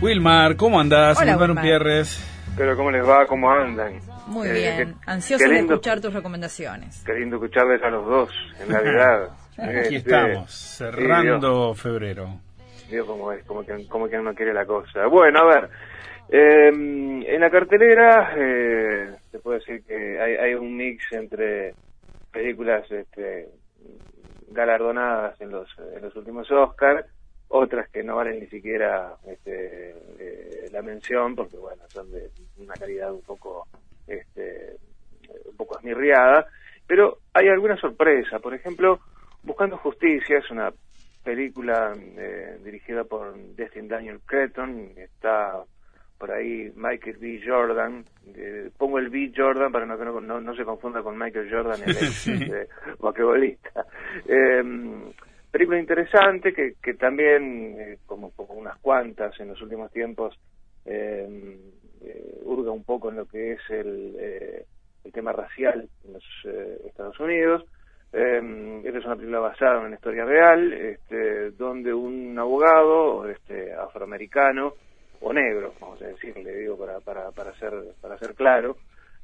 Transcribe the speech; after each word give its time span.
Wilmar, 0.00 0.56
¿cómo 0.56 0.78
andás? 0.80 1.18
Hola, 1.20 1.36
Wilmar. 1.36 1.64
Pierres. 1.64 2.22
Pero 2.56 2.76
¿cómo 2.76 2.90
les 2.90 3.06
va? 3.06 3.26
¿Cómo 3.26 3.50
andan? 3.50 3.98
Muy 4.26 4.48
Eh, 4.48 4.52
bien, 4.52 4.76
qué- 4.76 4.94
ansioso 5.10 5.44
qué 5.44 5.50
de 5.50 5.60
escuchar 5.60 6.00
tus 6.00 6.12
recomendaciones. 6.12 7.02
Qué 7.04 7.14
lindo 7.14 7.36
escucharles 7.36 7.82
a 7.82 7.88
los 7.90 8.06
dos 8.06 8.30
en 8.60 8.68
Navidad. 8.72 9.28
Aquí 9.58 9.96
Este, 9.96 9.96
estamos, 9.96 10.50
sí, 10.52 10.76
cerrando 10.78 11.74
febrero. 11.74 12.26
Dios, 12.58 12.88
Dios, 12.90 13.06
cómo 13.06 13.32
es, 13.32 13.44
como 13.44 13.64
que, 13.64 13.86
como 13.88 14.08
que 14.08 14.18
uno 14.18 14.34
quiere 14.34 14.52
la 14.52 14.66
cosa. 14.66 15.06
Bueno, 15.06 15.40
a 15.40 15.44
ver, 15.46 15.70
eh, 16.30 16.68
en 16.68 17.40
la 17.40 17.50
cartelera 17.50 18.32
eh, 18.36 19.10
se 19.30 19.38
puede 19.38 19.58
decir 19.60 19.82
que 19.86 20.20
hay, 20.20 20.34
hay 20.36 20.54
un 20.54 20.76
mix 20.76 21.04
entre 21.12 21.74
películas 22.32 22.84
este, 22.90 23.48
galardonadas 24.50 25.40
en 25.40 25.50
los, 25.50 25.68
en 25.94 26.02
los 26.02 26.14
últimos 26.16 26.50
Oscars, 26.50 27.06
otras 27.48 27.88
que 27.90 28.02
no 28.02 28.16
valen 28.16 28.40
ni 28.40 28.46
siquiera 28.46 29.14
este, 29.26 29.90
eh, 30.18 30.68
la 30.72 30.82
mención 30.82 31.34
porque 31.34 31.56
bueno 31.56 31.82
son 31.88 32.10
de 32.10 32.30
una 32.58 32.74
calidad 32.74 33.12
un 33.12 33.22
poco 33.22 33.66
este, 34.06 34.76
un 35.44 35.56
poco 35.56 35.78
esmirriada, 35.78 36.46
pero 36.86 37.18
hay 37.32 37.48
alguna 37.48 37.76
sorpresa. 37.76 38.38
Por 38.38 38.54
ejemplo, 38.54 39.00
Buscando 39.42 39.76
Justicia 39.78 40.38
es 40.38 40.50
una 40.50 40.72
película 41.24 41.92
eh, 41.96 42.58
dirigida 42.64 43.04
por 43.04 43.36
Destin 43.56 43.88
Daniel 43.88 44.20
Cretton, 44.26 44.90
está 44.96 45.62
por 46.18 46.30
ahí 46.30 46.72
Michael 46.76 47.16
B. 47.18 47.42
Jordan, 47.44 48.04
eh, 48.34 48.70
pongo 48.78 48.98
el 48.98 49.10
B. 49.10 49.32
Jordan 49.36 49.70
para 49.70 49.84
no 49.86 49.98
que 49.98 50.04
no, 50.04 50.20
no, 50.20 50.40
no 50.40 50.54
se 50.56 50.64
confunda 50.64 51.02
con 51.02 51.18
Michael 51.18 51.50
Jordan, 51.50 51.80
el 51.84 51.90
ex 51.96 52.12
Sí. 52.14 52.32
eh, 52.32 52.68
basquetbolista. 53.00 53.84
Película 55.56 55.80
interesante 55.80 56.52
que, 56.52 56.74
que 56.82 56.92
también, 56.92 57.76
eh, 57.80 57.98
como, 58.04 58.30
como 58.32 58.52
unas 58.52 58.76
cuantas 58.76 59.40
en 59.40 59.48
los 59.48 59.62
últimos 59.62 59.90
tiempos, 59.90 60.38
eh, 60.84 61.56
eh, 62.02 62.38
hurga 62.42 62.70
un 62.72 62.84
poco 62.84 63.08
en 63.08 63.16
lo 63.16 63.24
que 63.24 63.52
es 63.52 63.60
el, 63.70 64.14
eh, 64.18 64.66
el 65.02 65.12
tema 65.12 65.32
racial 65.32 65.88
en 66.04 66.12
los 66.12 66.24
Estados 66.84 67.18
Unidos. 67.20 67.64
Eh, 68.12 68.82
esta 68.84 68.98
es 68.98 69.04
una 69.06 69.16
película 69.16 69.38
basada 69.38 69.80
en 69.80 69.86
una 69.86 69.94
historia 69.94 70.26
real, 70.26 70.74
este, 70.74 71.52
donde 71.52 71.94
un 71.94 72.38
abogado 72.38 73.26
este, 73.26 73.72
afroamericano 73.72 74.74
o 75.22 75.32
negro, 75.32 75.72
vamos 75.80 76.02
a 76.02 76.08
decir, 76.08 76.36
le 76.36 76.54
digo 76.54 76.76
para, 76.76 77.00
para, 77.00 77.30
para 77.30 77.54
ser 77.54 77.72
para 78.02 78.18
ser 78.18 78.34
claro, 78.34 78.76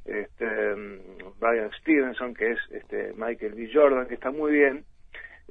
este, 0.07 0.47
mm, 0.47 1.39
Brian 1.39 1.71
Stevenson, 1.83 2.33
que 2.33 2.53
es 2.53 2.59
este, 2.71 3.13
Michael 3.19 3.53
B. 3.53 3.69
Jordan, 3.71 4.07
que 4.07 4.15
está 4.15 4.31
muy 4.31 4.53
bien, 4.53 4.87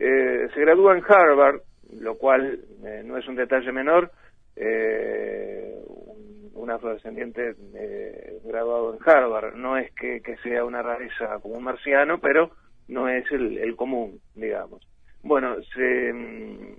eh, 0.01 0.49
se 0.53 0.61
gradúa 0.61 0.97
en 0.97 1.03
Harvard, 1.07 1.61
lo 1.99 2.17
cual 2.17 2.59
eh, 2.83 3.03
no 3.05 3.17
es 3.17 3.27
un 3.27 3.35
detalle 3.35 3.71
menor, 3.71 4.11
eh, 4.55 5.75
un, 5.85 6.51
un 6.55 6.71
afrodescendiente 6.71 7.53
eh, 7.75 8.39
graduado 8.43 8.93
en 8.95 8.99
Harvard, 9.07 9.55
no 9.55 9.77
es 9.77 9.91
que, 9.93 10.21
sea 10.41 10.65
una 10.65 10.81
rareza 10.81 11.39
como 11.39 11.55
un 11.55 11.63
marciano, 11.63 12.19
pero 12.19 12.49
no 12.87 13.07
es 13.07 13.31
el, 13.31 13.59
el 13.59 13.75
común, 13.75 14.19
digamos. 14.33 14.87
Bueno, 15.21 15.55
se, 15.75 16.13
mm, 16.13 16.75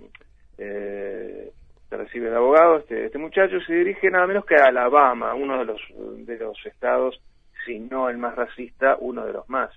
eh, 0.57 1.51
se 1.89 1.97
recibe 1.97 2.29
de 2.29 2.35
abogado 2.35 2.79
este, 2.79 3.05
este 3.05 3.17
muchacho, 3.19 3.59
se 3.61 3.73
dirige 3.73 4.11
nada 4.11 4.27
menos 4.27 4.45
que 4.45 4.55
a 4.55 4.65
Alabama, 4.65 5.33
uno 5.33 5.59
de 5.59 5.65
los, 5.65 5.81
de 6.25 6.37
los 6.37 6.57
estados, 6.65 7.21
si 7.65 7.79
no 7.79 8.09
el 8.09 8.17
más 8.17 8.35
racista, 8.35 8.97
uno 8.99 9.25
de 9.25 9.31
los 9.31 9.47
más 9.47 9.71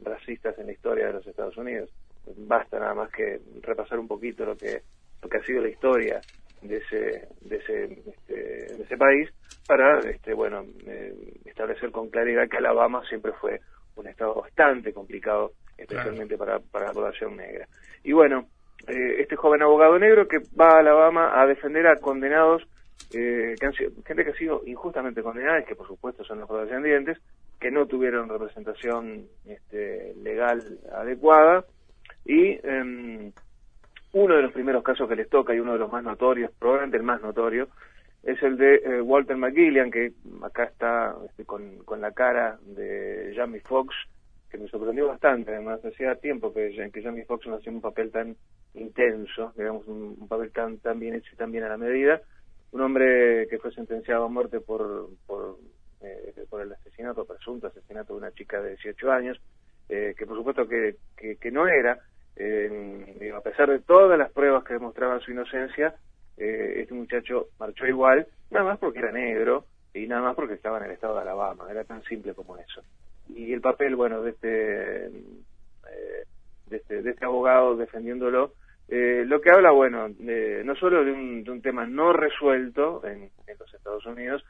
racistas 0.00 0.58
en 0.58 0.66
la 0.66 0.72
historia 0.72 1.06
de 1.06 1.14
los 1.14 1.26
Estados 1.26 1.56
Unidos. 1.56 1.90
Basta 2.36 2.78
nada 2.78 2.94
más 2.94 3.10
que 3.10 3.40
repasar 3.62 3.98
un 3.98 4.08
poquito 4.08 4.44
lo 4.44 4.56
que, 4.56 4.82
lo 5.22 5.28
que 5.28 5.38
ha 5.38 5.44
sido 5.44 5.62
la 5.62 5.68
historia 5.68 6.20
de 6.62 6.76
ese, 6.76 7.28
de 7.40 7.56
ese, 7.56 7.84
este, 8.06 8.34
de 8.74 8.82
ese 8.82 8.96
país 8.96 9.28
para, 9.66 9.98
este, 10.00 10.34
bueno, 10.34 10.64
eh, 10.86 11.14
establecer 11.44 11.90
con 11.90 12.10
claridad 12.10 12.48
que 12.48 12.58
Alabama 12.58 13.02
siempre 13.08 13.32
fue 13.40 13.60
un 13.96 14.06
estado 14.06 14.34
bastante 14.34 14.92
complicado, 14.92 15.52
especialmente 15.76 16.36
para, 16.36 16.58
para 16.58 16.86
la 16.86 16.92
población 16.92 17.36
negra. 17.36 17.66
Y 18.04 18.12
bueno, 18.12 18.48
eh, 18.86 19.20
este 19.20 19.36
joven 19.36 19.62
abogado 19.62 19.98
negro 19.98 20.26
que 20.26 20.38
va 20.58 20.76
a 20.76 20.80
Alabama 20.80 21.40
a 21.40 21.46
defender 21.46 21.86
a 21.86 21.96
condenados, 21.96 22.62
eh, 23.14 23.54
que 23.58 23.66
han 23.66 23.72
sido, 23.72 23.90
gente 24.04 24.24
que 24.24 24.30
ha 24.30 24.36
sido 24.36 24.62
injustamente 24.66 25.22
condenada, 25.22 25.60
y 25.60 25.64
que 25.64 25.74
por 25.74 25.86
supuesto 25.86 26.24
son 26.24 26.38
los 26.38 26.44
afrodescendientes, 26.44 27.18
que 27.60 27.70
no 27.70 27.86
tuvieron 27.86 28.28
representación 28.28 29.26
este, 29.44 30.14
legal 30.22 30.62
adecuada, 30.92 31.64
y 32.24 32.58
em, 32.62 33.32
uno 34.12 34.36
de 34.36 34.42
los 34.42 34.52
primeros 34.52 34.82
casos 34.82 35.08
que 35.08 35.16
les 35.16 35.28
toca 35.28 35.54
y 35.54 35.60
uno 35.60 35.72
de 35.72 35.78
los 35.78 35.92
más 35.92 36.02
notorios, 36.02 36.50
probablemente 36.58 36.96
el 36.96 37.02
más 37.02 37.20
notorio, 37.22 37.68
es 38.22 38.42
el 38.42 38.56
de 38.56 38.76
eh, 38.76 39.00
Walter 39.00 39.36
McGillian, 39.36 39.90
que 39.90 40.12
acá 40.42 40.64
está 40.64 41.16
este, 41.26 41.44
con, 41.44 41.78
con 41.84 42.00
la 42.00 42.12
cara 42.12 42.58
de 42.62 43.32
Jamie 43.34 43.60
Foxx, 43.60 43.94
que 44.50 44.58
me 44.58 44.68
sorprendió 44.68 45.06
bastante, 45.06 45.52
además 45.52 45.82
hacía 45.84 46.16
tiempo 46.16 46.52
que, 46.52 46.70
que 46.92 47.02
Jamie 47.02 47.24
Foxx 47.24 47.46
no 47.46 47.54
hacía 47.54 47.72
un 47.72 47.80
papel 47.80 48.10
tan 48.10 48.36
intenso, 48.74 49.52
digamos, 49.56 49.86
un, 49.86 50.28
papel 50.28 50.50
tan, 50.50 50.78
tan 50.78 50.98
bien 50.98 51.14
hecho 51.14 51.30
y 51.32 51.36
tan 51.36 51.52
bien 51.52 51.64
a 51.64 51.68
la 51.68 51.76
medida. 51.76 52.20
Un 52.72 52.82
hombre 52.82 53.46
que 53.48 53.58
fue 53.58 53.72
sentenciado 53.72 54.24
a 54.24 54.28
muerte 54.28 54.60
por, 54.60 55.08
por, 55.26 55.58
eh, 56.02 56.34
por 56.48 56.60
el 56.60 56.72
asesinato, 56.72 57.24
presunto 57.24 57.68
asesinato 57.68 58.12
de 58.12 58.18
una 58.18 58.32
chica 58.32 58.60
de 58.60 58.70
18 58.70 59.12
años, 59.12 59.40
eh, 59.88 60.14
que 60.16 60.26
por 60.26 60.36
supuesto 60.36 60.68
que, 60.68 60.96
que 61.16 61.50
no 61.50 61.66
era, 61.66 61.98
eh, 62.36 63.32
a 63.36 63.40
pesar 63.40 63.68
de 63.70 63.80
todas 63.80 64.18
las 64.18 64.30
pruebas 64.32 64.64
que 64.64 64.74
demostraban 64.74 65.20
su 65.20 65.30
inocencia, 65.32 65.94
eh, 66.36 66.74
este 66.80 66.94
muchacho 66.94 67.48
marchó 67.58 67.86
igual, 67.86 68.26
nada 68.50 68.64
más 68.64 68.78
porque 68.78 68.98
era 69.00 69.12
negro 69.12 69.64
y 69.92 70.06
nada 70.06 70.22
más 70.22 70.34
porque 70.36 70.54
estaba 70.54 70.78
en 70.78 70.84
el 70.84 70.90
estado 70.92 71.14
de 71.16 71.22
Alabama, 71.22 71.66
era 71.70 71.84
tan 71.84 72.02
simple 72.04 72.34
como 72.34 72.56
eso. 72.56 72.82
Y 73.28 73.52
el 73.52 73.60
papel, 73.60 73.94
bueno, 73.96 74.22
de 74.22 74.30
este, 74.30 75.06
eh, 75.06 76.24
de 76.66 76.76
este, 76.76 77.02
de 77.02 77.10
este 77.10 77.24
abogado 77.24 77.76
defendiéndolo, 77.76 78.54
eh, 78.88 79.24
lo 79.26 79.40
que 79.40 79.50
habla, 79.50 79.70
bueno, 79.70 80.08
de- 80.08 80.62
no 80.64 80.74
solo 80.76 81.04
de 81.04 81.12
un, 81.12 81.44
de 81.44 81.50
un 81.50 81.62
tema 81.62 81.86
no 81.86 82.12
resuelto 82.12 83.04
en, 83.06 83.30
en 83.46 83.58
los 83.58 83.72
Estados 83.74 84.04
Unidos, 84.06 84.44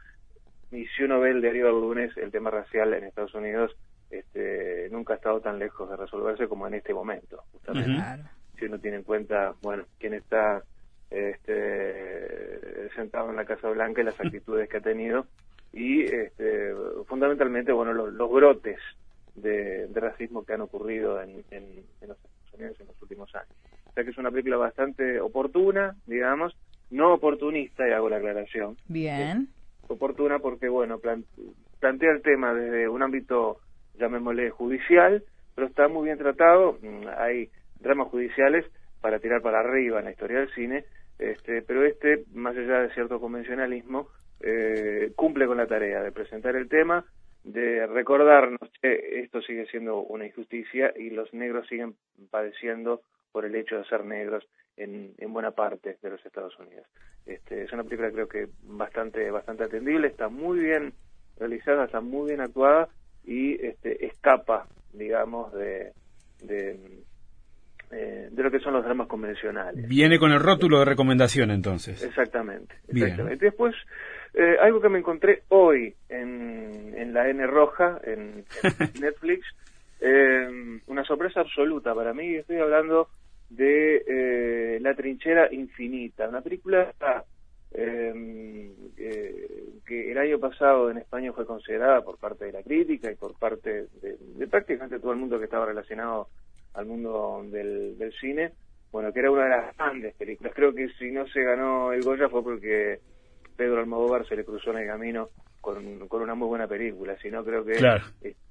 y 0.72 0.86
si 0.86 1.02
uno 1.02 1.20
ve 1.20 1.30
el 1.30 1.42
diario 1.42 1.66
del 1.66 1.80
lunes, 1.80 2.16
el 2.16 2.30
tema 2.30 2.50
racial 2.50 2.94
en 2.94 3.04
Estados 3.04 3.34
Unidos 3.34 3.76
este, 4.10 4.88
nunca 4.90 5.14
ha 5.14 5.16
estado 5.16 5.40
tan 5.40 5.58
lejos 5.58 5.88
de 5.90 5.96
resolverse 5.96 6.48
como 6.48 6.66
en 6.66 6.74
este 6.74 6.94
momento, 6.94 7.42
Claro. 7.72 8.22
Si 8.58 8.64
uno 8.66 8.78
tiene 8.78 8.98
en 8.98 9.02
cuenta, 9.04 9.54
bueno, 9.62 9.84
quién 9.98 10.14
está 10.14 10.62
este, 11.10 12.88
sentado 12.94 13.30
en 13.30 13.36
la 13.36 13.44
Casa 13.44 13.68
Blanca 13.70 14.00
y 14.00 14.04
las 14.04 14.20
actitudes 14.20 14.68
que 14.68 14.76
ha 14.78 14.80
tenido, 14.82 15.26
y 15.72 16.02
este, 16.04 16.74
fundamentalmente, 17.06 17.72
bueno, 17.72 17.92
los, 17.92 18.12
los 18.12 18.30
brotes 18.30 18.78
de, 19.34 19.86
de 19.86 20.00
racismo 20.00 20.44
que 20.44 20.54
han 20.54 20.60
ocurrido 20.62 21.20
en, 21.22 21.44
en, 21.50 21.84
en 22.00 22.08
los 22.08 22.16
Estados 22.18 22.54
Unidos 22.54 22.80
en 22.80 22.86
los 22.88 23.02
últimos 23.02 23.34
años. 23.34 23.48
O 23.88 23.92
sea 23.94 24.04
que 24.04 24.10
es 24.10 24.18
una 24.18 24.30
película 24.30 24.56
bastante 24.56 25.20
oportuna, 25.20 25.94
digamos, 26.06 26.56
no 26.90 27.14
oportunista, 27.14 27.88
y 27.88 27.92
hago 27.92 28.08
la 28.08 28.16
aclaración, 28.16 28.76
Bien. 28.88 29.48
oportuna 29.88 30.38
porque, 30.40 30.68
bueno, 30.68 30.98
plan- 30.98 31.24
plantea 31.78 32.10
el 32.12 32.22
tema 32.22 32.52
desde 32.52 32.88
un 32.88 33.02
ámbito, 33.02 33.58
llamémosle, 33.94 34.50
judicial, 34.50 35.22
pero 35.54 35.66
está 35.68 35.88
muy 35.88 36.06
bien 36.06 36.18
tratado. 36.18 36.78
Mm, 36.82 37.06
Hay 37.16 37.50
dramas 37.80 38.08
judiciales 38.08 38.66
para 39.00 39.18
tirar 39.18 39.42
para 39.42 39.60
arriba 39.60 39.98
en 39.98 40.06
la 40.06 40.10
historia 40.12 40.40
del 40.40 40.52
cine, 40.54 40.84
este, 41.18 41.62
pero 41.62 41.84
este, 41.84 42.24
más 42.32 42.56
allá 42.56 42.82
de 42.82 42.94
cierto 42.94 43.20
convencionalismo, 43.20 44.08
eh, 44.40 45.12
cumple 45.16 45.46
con 45.46 45.58
la 45.58 45.66
tarea 45.66 46.02
de 46.02 46.12
presentar 46.12 46.56
el 46.56 46.68
tema, 46.68 47.04
de 47.44 47.86
recordarnos 47.86 48.70
que 48.80 49.20
esto 49.20 49.40
sigue 49.42 49.66
siendo 49.66 50.00
una 50.00 50.26
injusticia 50.26 50.92
y 50.96 51.10
los 51.10 51.32
negros 51.32 51.66
siguen 51.68 51.94
padeciendo 52.30 53.02
por 53.32 53.44
el 53.44 53.54
hecho 53.54 53.78
de 53.78 53.84
ser 53.84 54.04
negros 54.04 54.46
en, 54.76 55.14
en 55.18 55.32
buena 55.32 55.50
parte 55.52 55.96
de 56.02 56.10
los 56.10 56.24
Estados 56.24 56.58
Unidos. 56.58 56.86
Este, 57.26 57.64
es 57.64 57.72
una 57.72 57.84
película 57.84 58.10
creo 58.10 58.28
que 58.28 58.48
bastante 58.62 59.30
bastante 59.30 59.64
atendible, 59.64 60.08
está 60.08 60.28
muy 60.28 60.58
bien 60.58 60.92
realizada, 61.38 61.84
está 61.84 62.00
muy 62.00 62.28
bien 62.28 62.40
actuada 62.40 62.88
y 63.24 63.64
este, 63.64 64.06
escapa, 64.06 64.66
digamos, 64.92 65.52
de, 65.52 65.92
de, 66.42 66.78
eh, 67.90 68.28
de 68.30 68.42
lo 68.42 68.50
que 68.50 68.60
son 68.60 68.74
los 68.74 68.84
dramas 68.84 69.08
convencionales. 69.08 69.88
Viene 69.88 70.18
con 70.18 70.30
el 70.30 70.40
rótulo 70.40 70.78
de 70.78 70.84
recomendación 70.84 71.50
entonces. 71.50 72.02
Exactamente, 72.02 72.74
Bien. 72.88 73.08
exactamente. 73.08 73.44
Después, 73.44 73.74
eh, 74.34 74.56
algo 74.60 74.80
que 74.80 74.88
me 74.88 74.98
encontré 75.00 75.42
hoy 75.48 75.94
en, 76.08 76.94
en 76.96 77.12
la 77.12 77.28
N 77.28 77.46
roja, 77.46 78.00
en, 78.04 78.44
en 78.62 79.00
Netflix, 79.00 79.44
eh, 80.00 80.80
una 80.86 81.04
sorpresa 81.04 81.40
absoluta 81.40 81.94
para 81.94 82.14
mí, 82.14 82.34
estoy 82.36 82.58
hablando 82.58 83.08
de 83.50 84.04
eh, 84.06 84.78
La 84.80 84.94
trinchera 84.94 85.52
infinita, 85.52 86.28
una 86.28 86.40
película 86.40 86.94
eh, 87.72 88.72
que 89.84 90.12
el 90.12 90.18
año 90.18 90.38
pasado 90.38 90.90
en 90.90 90.98
España 90.98 91.32
fue 91.32 91.44
considerada 91.44 92.02
por 92.02 92.18
parte 92.18 92.44
de 92.44 92.52
la 92.52 92.62
crítica 92.62 93.10
y 93.10 93.16
por 93.16 93.36
parte 93.36 93.86
de, 94.00 94.16
de 94.36 94.46
prácticamente 94.46 95.00
todo 95.00 95.12
el 95.12 95.18
mundo 95.18 95.38
que 95.38 95.44
estaba 95.44 95.66
relacionado 95.66 96.28
al 96.74 96.86
mundo 96.86 97.42
del, 97.50 97.98
del 97.98 98.12
cine 98.14 98.52
bueno, 98.92 99.12
que 99.12 99.20
era 99.20 99.30
una 99.30 99.44
de 99.44 99.50
las 99.50 99.76
grandes 99.76 100.14
películas. 100.14 100.52
Creo 100.54 100.74
que 100.74 100.88
si 100.98 101.10
no 101.10 101.26
se 101.28 101.42
ganó 101.42 101.92
el 101.92 102.02
Goya 102.02 102.28
fue 102.28 102.42
porque 102.42 102.98
Pedro 103.56 103.80
Almodóvar 103.80 104.26
se 104.26 104.36
le 104.36 104.44
cruzó 104.44 104.72
en 104.72 104.78
el 104.78 104.86
camino 104.88 105.28
con, 105.60 106.08
con 106.08 106.22
una 106.22 106.34
muy 106.34 106.48
buena 106.48 106.66
película, 106.66 107.16
si 107.20 107.30
no 107.30 107.44
creo 107.44 107.64
que 107.64 107.72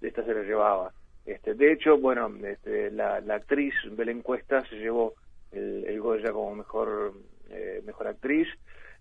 esta 0.01 0.23
se 0.23 0.33
lo 0.33 0.43
llevaba. 0.43 0.93
Este, 1.25 1.53
de 1.53 1.73
hecho, 1.73 1.97
bueno, 1.97 2.31
este, 2.43 2.89
la, 2.91 3.19
la 3.19 3.35
actriz 3.35 3.73
Belén 3.91 4.21
Cuesta 4.21 4.63
se 4.65 4.77
llevó 4.77 5.13
el, 5.51 5.83
el 5.85 5.99
Goya 5.99 6.31
como 6.31 6.55
mejor, 6.55 7.13
eh, 7.49 7.81
mejor 7.85 8.07
actriz. 8.07 8.47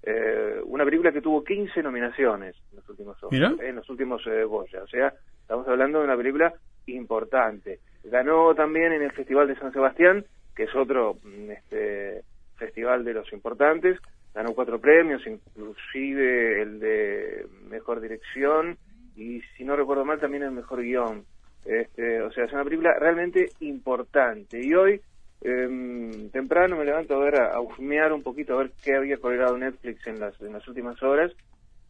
Eh, 0.03 0.61
una 0.65 0.85
película 0.85 1.13
que 1.13 1.21
tuvo 1.21 1.45
15 1.45 1.83
nominaciones 1.83 2.57
en 2.71 2.77
los 2.77 2.89
últimos, 2.89 3.17
en 3.33 3.77
los 3.77 3.89
últimos 3.89 4.27
eh, 4.27 4.45
Goya. 4.45 4.83
O 4.83 4.89
sea, 4.89 5.13
estamos 5.41 5.69
hablando 5.69 6.01
de 6.01 6.05
una 6.05 6.17
película 6.17 6.53
importante. 6.87 7.81
Ganó 8.11 8.55
también 8.55 8.93
en 8.93 9.03
el 9.03 9.13
Festival 9.13 9.49
de 9.49 9.57
San 9.57 9.73
Sebastián, 9.73 10.25
que 10.55 10.65
es 10.65 10.75
otro 10.75 11.19
mm, 11.23 11.51
este, 11.51 12.23
festival 12.57 13.05
de 13.05 13.15
los 13.15 13.33
importantes. 13.33 13.99
Ganó 14.35 14.55
cuatro 14.55 14.81
premios, 14.81 15.27
inclusive 15.27 16.63
el 16.63 16.81
de 16.81 17.47
mejor 17.71 18.01
dirección 18.01 18.77
y, 19.17 19.41
si 19.57 19.65
no 19.65 19.77
recuerdo 19.77 20.05
mal, 20.05 20.21
también 20.21 20.45
el 20.45 20.53
mejor 20.53 20.83
guion. 20.83 21.25
Este, 21.65 22.23
o 22.23 22.31
sea, 22.33 22.45
es 22.45 22.53
una 22.53 22.65
película 22.65 22.95
realmente 22.99 23.51
importante. 23.61 24.65
Y 24.65 24.75
hoy, 24.75 25.01
em, 25.41 26.31
temprano, 26.31 26.77
me 26.77 26.85
levanto 26.85 27.15
a 27.15 27.25
ver, 27.25 27.41
a, 27.41 27.61
husmear 27.61 28.13
un 28.13 28.23
poquito, 28.23 28.55
a 28.55 28.59
ver 28.59 28.71
qué 28.83 28.95
había 28.95 29.19
colgado 29.19 29.57
Netflix 29.59 30.07
en 30.07 30.21
las, 30.21 30.41
en 30.41 30.53
las 30.53 30.67
últimas 30.69 31.03
horas, 31.03 31.33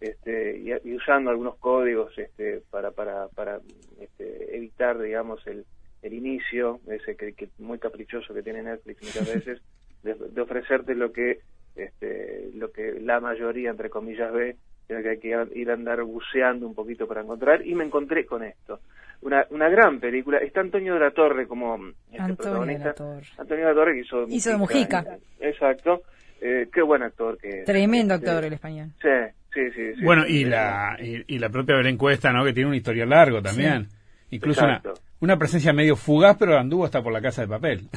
este, 0.00 0.58
y, 0.58 0.94
usando 0.94 1.30
algunos 1.30 1.56
códigos 1.56 2.16
este, 2.18 2.62
para, 2.70 2.92
para, 2.92 3.28
para 3.28 3.60
este, 4.00 4.56
evitar, 4.56 4.98
digamos, 4.98 5.46
el, 5.46 5.64
el 6.02 6.12
inicio, 6.12 6.80
ese 6.88 7.16
que, 7.16 7.32
que, 7.32 7.48
muy 7.58 7.78
caprichoso 7.78 8.32
que 8.34 8.42
tiene 8.42 8.62
Netflix 8.62 9.02
muchas 9.02 9.34
veces, 9.34 9.62
de, 10.02 10.40
ofrecerte 10.40 10.94
lo 10.94 11.12
que 11.12 11.40
este, 11.74 12.50
lo 12.54 12.72
que 12.72 13.00
la 13.00 13.20
mayoría, 13.20 13.70
entre 13.70 13.90
comillas, 13.90 14.32
ve, 14.32 14.56
que 14.86 15.08
hay 15.08 15.18
que 15.18 15.36
ir 15.54 15.70
a 15.70 15.74
andar 15.74 16.02
buceando 16.02 16.66
un 16.66 16.74
poquito 16.74 17.06
para 17.06 17.20
encontrar, 17.20 17.66
y 17.66 17.74
me 17.74 17.84
encontré 17.84 18.24
con 18.26 18.42
esto 18.42 18.80
una, 19.22 19.46
una 19.50 19.68
gran 19.68 20.00
película. 20.00 20.38
Está 20.38 20.60
Antonio 20.60 20.94
de 20.94 21.00
la 21.00 21.10
Torre 21.10 21.46
como 21.46 21.76
este 21.76 22.22
Antonio 22.22 22.36
protagonista. 22.36 22.92
De 22.92 23.04
la 23.04 23.42
Antonio 23.42 23.64
de 23.64 23.70
la 23.70 23.74
Torre 23.74 23.94
que 23.94 24.00
hizo, 24.00 24.28
hizo 24.28 24.50
de 24.50 24.56
Mujica. 24.56 25.04
Exacto. 25.40 26.02
Eh, 26.40 26.68
qué 26.72 26.82
buen 26.82 27.02
actor 27.02 27.36
que 27.38 27.60
es. 27.60 27.64
Tremendo 27.64 28.14
actor 28.14 28.44
el 28.44 28.52
español. 28.52 28.90
Sí, 29.02 29.08
sí, 29.52 29.94
sí. 29.96 30.04
bueno, 30.04 30.24
y 30.26 30.44
la, 30.44 30.96
y, 31.00 31.38
la 31.38 31.48
propia 31.48 31.76
Belén 31.76 31.96
Cuesta, 31.96 32.32
¿no? 32.32 32.44
Que 32.44 32.52
tiene 32.52 32.68
una 32.68 32.76
historia 32.76 33.04
largo 33.06 33.42
también. 33.42 33.88
Incluso 34.30 34.64
una, 34.64 34.80
una, 35.20 35.36
presencia 35.36 35.72
medio 35.72 35.96
fugaz, 35.96 36.36
pero 36.38 36.56
anduvo 36.56 36.84
hasta 36.84 37.02
por 37.02 37.12
la 37.12 37.20
casa 37.20 37.42
de 37.42 37.48
papel. 37.48 37.88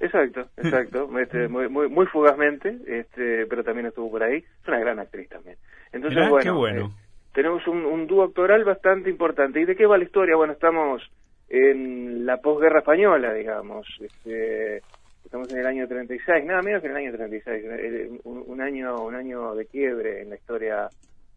Exacto, 0.00 0.48
exacto. 0.56 1.08
Este, 1.18 1.48
muy, 1.48 1.68
muy, 1.68 1.88
muy 1.88 2.06
fugazmente, 2.06 2.76
este, 2.86 3.46
pero 3.46 3.64
también 3.64 3.86
estuvo 3.86 4.10
por 4.10 4.22
ahí. 4.22 4.38
Es 4.38 4.68
una 4.68 4.78
gran 4.78 4.98
actriz 4.98 5.28
también. 5.28 5.56
Entonces, 5.92 6.28
bueno. 6.28 6.42
Qué 6.42 6.50
bueno. 6.50 6.86
Eh, 6.86 6.90
tenemos 7.32 7.66
un, 7.66 7.84
un 7.84 8.06
dúo 8.06 8.24
actoral 8.24 8.64
bastante 8.64 9.10
importante. 9.10 9.60
¿Y 9.60 9.64
de 9.64 9.76
qué 9.76 9.86
va 9.86 9.98
la 9.98 10.04
historia? 10.04 10.36
Bueno, 10.36 10.52
estamos 10.52 11.02
en 11.48 12.26
la 12.26 12.38
posguerra 12.38 12.80
española, 12.80 13.32
digamos. 13.32 13.86
Este, 14.00 14.82
estamos 15.24 15.52
en 15.52 15.58
el 15.58 15.66
año 15.66 15.86
36, 15.86 16.44
nada 16.44 16.62
menos 16.62 16.80
que 16.80 16.88
en 16.88 16.96
el 16.96 16.98
año 16.98 17.12
36, 17.12 17.64
eh, 17.64 18.10
un, 18.24 18.44
un 18.46 18.60
año 18.60 19.02
un 19.04 19.14
año 19.14 19.54
de 19.54 19.66
quiebre 19.66 20.22
en 20.22 20.30
la 20.30 20.36
historia 20.36 20.88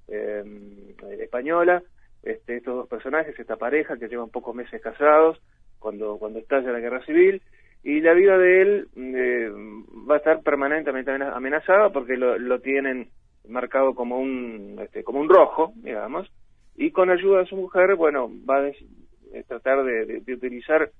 em, 0.08 0.94
española. 1.20 1.82
Este, 2.24 2.58
estos 2.58 2.76
dos 2.76 2.88
personajes, 2.90 3.38
esta 3.40 3.56
pareja 3.56 3.98
que 3.98 4.08
llevan 4.08 4.30
pocos 4.30 4.56
meses 4.56 4.82
casados, 4.82 5.40
cuando 5.80 6.18
cuando 6.18 6.40
estalla 6.40 6.72
la 6.72 6.80
guerra 6.80 7.06
civil, 7.06 7.42
y 7.84 8.02
la 8.02 8.14
vida 8.14 8.38
de 8.38 8.62
él 8.62 8.88
eh, 8.96 9.50
va 10.10 10.16
a 10.16 10.18
estar 10.18 10.42
permanentemente 10.42 11.12
amenazada 11.12 11.90
porque 11.90 12.18
lo, 12.18 12.38
lo 12.38 12.60
tienen 12.60 13.10
marcado 13.48 13.96
como 13.96 14.20
un, 14.20 14.78
este, 14.82 15.04
como 15.04 15.20
un 15.20 15.30
rojo, 15.30 15.74
digamos, 15.76 16.30
y 16.76 16.92
con 16.92 17.10
ayuda 17.10 17.40
de 17.40 17.46
su 17.48 17.56
mujer, 17.56 17.96
bueno, 17.96 18.30
va 18.48 18.60
a 18.60 18.72
tratar 19.48 19.84
de, 19.84 20.22
utilizar 20.34 20.92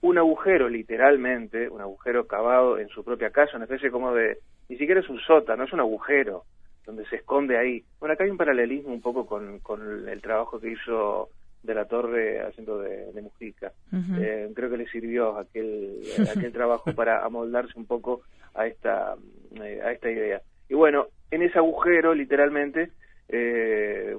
un 0.00 0.18
agujero, 0.18 0.68
literalmente, 0.68 1.68
un 1.68 1.80
agujero 1.80 2.26
cavado 2.26 2.78
en 2.78 2.88
su 2.88 3.04
propia 3.04 3.30
casa, 3.30 3.56
una 3.56 3.64
especie 3.64 3.90
como 3.90 4.14
de, 4.14 4.38
ni 4.68 4.76
siquiera 4.76 5.00
es 5.00 5.08
un 5.08 5.18
sótano, 5.20 5.64
es 5.64 5.72
un 5.72 5.80
agujero 5.80 6.44
donde 6.86 7.04
se 7.06 7.16
esconde 7.16 7.58
ahí. 7.58 7.84
Bueno, 7.98 8.14
acá 8.14 8.24
hay 8.24 8.30
un 8.30 8.36
paralelismo 8.36 8.92
un 8.92 9.02
poco 9.02 9.26
con, 9.26 9.58
con 9.58 10.08
el 10.08 10.22
trabajo 10.22 10.60
que 10.60 10.70
hizo 10.70 11.28
de 11.62 11.74
la 11.74 11.84
Torre 11.84 12.40
haciendo 12.40 12.78
de, 12.78 13.12
de 13.12 13.22
Mujica. 13.22 13.72
Eh, 14.20 14.50
creo 14.54 14.70
que 14.70 14.76
le 14.76 14.88
sirvió 14.88 15.36
aquel, 15.36 16.00
aquel 16.34 16.52
trabajo 16.52 16.94
para 16.94 17.24
amoldarse 17.24 17.72
un 17.76 17.86
poco 17.86 18.22
a 18.54 18.66
esta, 18.66 19.16
eh, 19.62 19.80
a 19.84 19.92
esta 19.92 20.10
idea. 20.10 20.40
Y 20.68 20.74
bueno, 20.74 21.08
en 21.30 21.42
ese 21.42 21.58
agujero, 21.58 22.14
literalmente, 22.14 22.92
eh, 23.28 24.16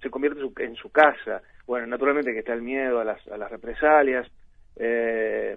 se 0.00 0.10
convierte 0.10 0.40
en 0.62 0.76
su 0.76 0.90
casa. 0.90 1.42
Bueno, 1.66 1.86
naturalmente 1.86 2.32
que 2.32 2.40
está 2.40 2.52
el 2.52 2.62
miedo 2.62 3.00
a 3.00 3.04
las, 3.04 3.26
a 3.28 3.36
las 3.36 3.50
represalias, 3.50 4.30
eh, 4.76 5.56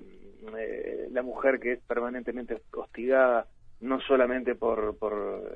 la 1.12 1.22
mujer 1.22 1.60
que 1.60 1.74
es 1.74 1.80
permanentemente 1.82 2.62
hostigada 2.74 3.48
no 3.86 4.00
solamente 4.02 4.56
por, 4.56 4.98
por, 4.98 5.54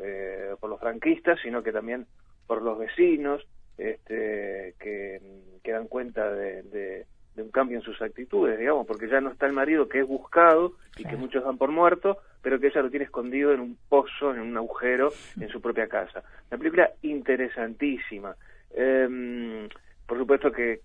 por 0.59 0.69
los 0.69 0.79
franquistas, 0.79 1.39
sino 1.41 1.61
que 1.63 1.71
también 1.71 2.05
por 2.47 2.61
los 2.61 2.77
vecinos, 2.77 3.45
este, 3.77 4.75
que, 4.79 5.21
que 5.63 5.71
dan 5.71 5.87
cuenta 5.87 6.31
de 6.31 7.05
de 7.39 7.43
un 7.43 7.51
cambio 7.51 7.77
en 7.77 7.83
sus 7.83 8.01
actitudes, 8.01 8.59
digamos, 8.59 8.85
porque 8.85 9.07
ya 9.07 9.21
no 9.21 9.31
está 9.31 9.45
el 9.45 9.53
marido 9.53 9.87
que 9.87 9.99
es 9.99 10.07
buscado 10.07 10.73
y 10.97 11.05
que 11.05 11.15
muchos 11.15 11.43
dan 11.43 11.57
por 11.57 11.71
muerto, 11.71 12.17
pero 12.41 12.59
que 12.59 12.67
ella 12.67 12.81
lo 12.81 12.89
tiene 12.89 13.05
escondido 13.05 13.53
en 13.53 13.61
un 13.61 13.77
pozo, 13.87 14.33
en 14.33 14.41
un 14.41 14.57
agujero, 14.57 15.13
en 15.39 15.47
su 15.47 15.61
propia 15.61 15.87
casa. 15.87 16.21
Una 16.51 16.57
película 16.57 16.91
interesantísima. 17.01 18.35
Em, 18.71 19.69
por 20.09 20.17
supuesto 20.17 20.51
que, 20.51 20.81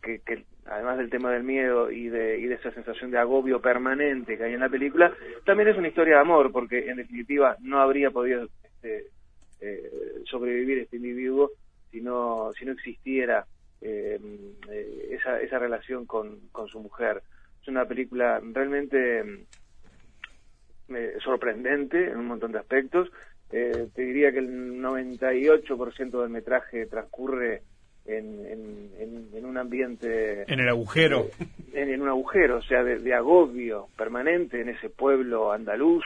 además 0.67 0.99
del 0.99 1.09
tema 1.09 1.33
del 1.33 1.45
miedo 1.45 1.91
y 1.91 2.11
de, 2.11 2.39
y 2.39 2.45
de 2.45 2.57
esa 2.57 2.71
sensación 2.73 3.11
de 3.11 3.17
agobio 3.17 3.59
permanente 3.59 4.37
que 4.37 4.45
hay 4.45 4.53
en 4.53 4.61
la 4.61 4.69
película, 4.69 5.15
también 5.47 5.71
es 5.71 5.79
una 5.79 5.89
historia 5.89 6.17
de 6.17 6.21
amor, 6.21 6.53
porque 6.53 6.91
en 6.91 6.99
definitiva 6.99 7.57
no 7.61 7.81
habría 7.81 8.11
podido 8.11 8.47
este, 8.63 9.07
eh, 9.63 9.91
sobrevivir 10.27 10.79
este 10.79 10.97
individuo 10.97 11.53
si 11.91 12.03
no, 12.03 12.51
si 12.53 12.67
no 12.67 12.73
existiera 12.73 13.47
eh, 13.81 14.21
eh, 14.71 15.09
esa, 15.13 15.41
esa 15.41 15.59
relación 15.59 16.05
con, 16.05 16.41
con 16.53 16.69
su 16.69 16.81
mujer. 16.81 17.23
Es 17.63 17.69
una 17.69 17.87
película 17.87 18.43
realmente 18.53 19.25
eh, 20.91 21.15
sorprendente 21.25 22.11
en 22.11 22.19
un 22.19 22.27
montón 22.27 22.53
de 22.53 22.59
aspectos. 22.59 23.11
te 23.49 23.89
diría 23.97 24.33
que 24.33 24.41
el 24.41 24.83
98% 24.83 26.21
del 26.21 26.29
metraje 26.29 26.85
transcurre 26.87 27.63
en, 28.07 28.91
en, 28.99 29.29
en, 29.35 29.45
un 29.45 29.57
ambiente... 29.57 30.45
En 30.53 30.61
el 30.61 30.69
agujero. 30.69 31.29
En, 31.73 31.91
en 31.91 32.03
un 32.03 32.09
agujero, 32.09 32.59
o 32.59 32.63
sea, 32.63 32.85
de, 32.85 33.15
agobio 33.15 33.89
permanente 33.97 34.61
en 34.61 34.69
ese 34.69 34.91
pueblo 34.91 35.53
andaluz, 35.53 36.05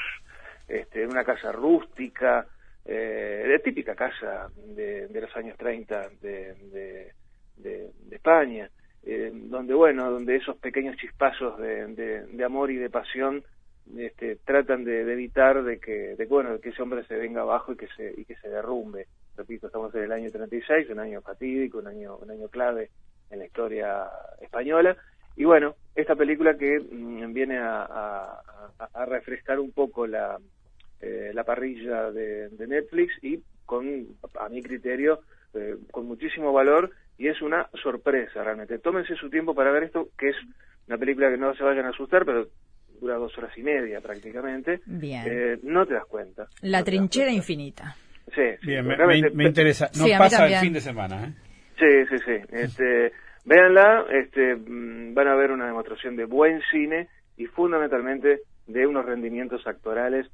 este, 0.69 1.03
en 1.03 1.11
una 1.11 1.25
casa 1.25 1.53
rústica, 1.53 2.47
eh, 2.85 3.45
de 3.47 3.59
típica 3.59 3.95
casa 3.95 4.49
de, 4.75 5.09
de 5.09 5.21
los 5.21 5.37
años 5.37 5.57
30 5.59 6.09
de, 6.23 7.13
de, 7.57 7.91
España, 8.11 8.71
eh, 9.05 9.31
donde 9.33 9.75
bueno, 9.75 10.11
donde 10.11 10.37
esos 10.37 10.57
pequeños 10.57 10.97
chispazos 10.97 11.59
de, 11.59 11.87
de, 12.27 12.45
amor 12.45 12.71
y 12.71 12.77
de 12.77 12.91
pasión 12.91 13.45
este, 13.97 14.37
tratan 14.37 14.85
de, 14.85 15.01
evitar 15.13 15.63
de 15.63 15.79
que, 15.79 16.17
de, 16.17 16.27
bueno, 16.27 16.59
que 16.61 16.71
ese 16.71 16.83
hombre 16.83 17.05
se 17.05 17.17
venga 17.17 17.43
abajo 17.43 17.73
y 17.73 17.77
que 17.77 17.89
se, 17.97 18.15
y 18.17 18.25
que 18.25 18.37
se 18.37 18.49
derrumbe. 18.49 19.07
Repito, 19.39 19.69
estamos 19.69 19.95
en 19.95 20.03
el 20.03 20.11
año 20.11 20.33
36, 20.33 20.91
un 20.91 20.99
año 20.99 21.23
fatídico, 21.23 21.79
un 21.79 21.87
año, 21.87 22.17
un 22.17 22.29
año 22.29 22.49
clave 22.49 22.91
en 23.31 23.39
la 23.39 23.47
historia 23.47 24.09
española. 24.41 24.97
Y 25.37 25.45
bueno, 25.45 25.77
esta 25.95 26.17
película 26.17 26.59
que 26.59 26.81
mm, 26.81 27.33
viene 27.33 27.57
a, 27.59 28.43
a, 28.93 29.07
refrescar 29.07 29.61
un 29.61 29.71
poco 29.71 30.09
la, 30.09 30.39
eh, 31.01 31.31
la 31.33 31.45
parrilla 31.45 32.11
de, 32.11 32.49
de, 32.49 32.67
Netflix 32.67 33.13
y 33.23 33.41
con, 33.65 34.09
a 34.41 34.49
mi 34.49 34.61
criterio, 34.61 35.21
eh, 35.55 35.77
con 35.93 36.07
muchísimo 36.07 36.53
valor 36.53 36.91
y 37.17 37.29
es 37.29 37.41
una 37.41 37.71
sorpresa 37.81 38.43
realmente. 38.43 38.81
Tómense 38.81 39.15
su 39.15 39.31
tiempo 39.31 39.55
para 39.55 39.71
ver 39.71 39.85
esto, 39.85 40.09
que 40.19 40.31
es 40.31 40.37
una 40.89 40.99
película 40.99 41.31
que 41.31 41.39
no 41.39 41.55
se 41.55 41.63
vayan 41.63 41.87
a 41.87 41.91
asustar, 41.91 42.25
pero 42.25 42.49
dura 43.01 43.15
dos 43.15 43.39
horas 43.39 43.57
y 43.57 43.63
media 43.63 44.01
prácticamente. 44.01 44.81
Bien. 44.85 45.23
Eh, 45.27 45.59
no 45.63 45.87
te 45.87 45.95
das 45.95 46.07
cuenta. 46.07 46.49
La 46.63 46.83
trinchera 46.83 47.31
infinita. 47.31 47.95
Sí, 48.35 48.67
Bien, 48.67 48.87
me, 48.87 49.45
interesa. 49.45 49.91
No 49.99 50.07
pasa 50.19 50.47
el 50.47 50.57
fin 50.57 50.73
de 50.73 50.81
semana, 50.81 51.25
¿eh? 51.25 51.33
Sí, 51.79 52.07
sí, 52.11 52.25
sí. 52.25 52.33
Este, 52.51 53.13
véanla, 53.45 54.07
este, 54.11 54.57
mm, 54.57 55.15
van 55.15 55.29
a 55.29 55.35
ver 55.35 55.53
una 55.53 55.67
demostración 55.67 56.17
de 56.17 56.25
buen 56.25 56.61
cine 56.71 57.09
y 57.37 57.47
fundamentalmente 57.47 58.41
de 58.67 58.87
unos 58.87 59.07
rendimientos 59.07 59.67
actorales 59.67 60.27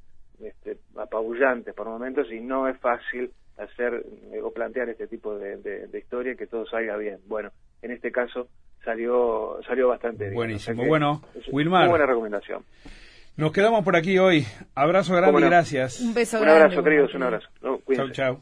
este, 0.43 0.79
apabullantes 0.97 1.75
por 1.75 1.87
momentos 1.87 2.31
y 2.33 2.41
no 2.41 2.69
es 2.69 2.79
fácil 2.79 3.31
hacer 3.57 4.05
eh, 4.33 4.41
o 4.43 4.53
plantear 4.53 4.89
este 4.89 5.07
tipo 5.07 5.37
de, 5.39 5.59
de, 5.59 5.99
historia 5.99 6.35
que 6.35 6.47
todo 6.47 6.67
salga 6.67 6.97
bien. 6.97 7.19
Bueno, 7.27 7.51
en 7.83 7.93
este 7.93 8.11
caso 8.11 8.49
salió 8.85 9.61
salió 9.67 9.89
bastante 9.89 10.25
bien. 10.25 10.35
Buenísimo. 10.35 10.85
bueno, 10.87 11.23
Wilmar. 11.53 11.89
Buena 11.89 12.07
recomendación. 12.07 12.65
Nos 13.37 13.53
quedamos 13.53 13.83
por 13.85 13.97
aquí 13.97 14.19
hoy. 14.19 14.47
Abrazo 14.75 15.15
grande 15.15 15.41
y 15.41 15.45
gracias. 15.45 16.01
Un 16.01 16.15
beso 16.15 16.39
Un 16.39 16.45
grande. 16.45 16.63
abrazo, 16.65 16.85
queridos, 16.85 17.15
un 17.15 17.23
abrazo. 17.25 17.49
No, 17.63 17.81
chau, 17.95 18.11
chau. 18.11 18.41